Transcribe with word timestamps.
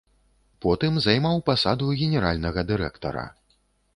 Потым 0.65 0.95
займаў 1.07 1.43
пасаду 1.51 1.91
генеральнага 2.01 2.63
дырэктара. 2.69 3.27